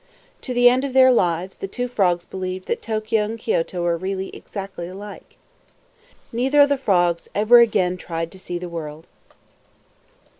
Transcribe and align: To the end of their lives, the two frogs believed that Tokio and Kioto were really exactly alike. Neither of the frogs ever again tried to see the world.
To 0.41 0.55
the 0.55 0.67
end 0.67 0.83
of 0.83 0.93
their 0.93 1.11
lives, 1.11 1.57
the 1.57 1.67
two 1.67 1.87
frogs 1.87 2.25
believed 2.25 2.65
that 2.65 2.81
Tokio 2.81 3.23
and 3.23 3.37
Kioto 3.37 3.83
were 3.83 3.95
really 3.97 4.29
exactly 4.35 4.87
alike. 4.87 5.37
Neither 6.31 6.61
of 6.61 6.69
the 6.69 6.75
frogs 6.79 7.29
ever 7.35 7.59
again 7.59 7.97
tried 7.97 8.31
to 8.31 8.39
see 8.39 8.57
the 8.57 8.67
world. 8.67 9.05